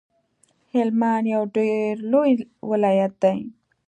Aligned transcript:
هلمند 0.73 1.25
یو 1.35 1.43
ډیر 1.57 1.91
لوی 2.11 2.31
ولایت 2.69 3.13
دی 3.23 3.37